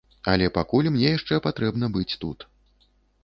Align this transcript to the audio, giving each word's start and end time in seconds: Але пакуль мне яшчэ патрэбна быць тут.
Але 0.31 0.45
пакуль 0.55 0.87
мне 0.95 1.11
яшчэ 1.17 1.37
патрэбна 1.47 1.91
быць 1.99 2.17
тут. 2.25 2.47